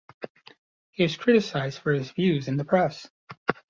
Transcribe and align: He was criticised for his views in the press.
He 0.89 1.03
was 1.03 1.15
criticised 1.15 1.77
for 1.77 1.91
his 1.93 2.09
views 2.09 2.47
in 2.47 2.57
the 2.57 2.65
press. 2.65 3.07